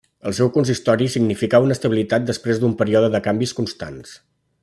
El 0.29 0.33
seu 0.35 0.47
consistori 0.53 1.09
significà 1.15 1.59
una 1.65 1.75
estabilitat 1.77 2.25
després 2.31 2.63
d’un 2.63 2.75
període 2.81 3.13
de 3.17 3.23
canvis 3.27 3.55
constants. 3.61 4.19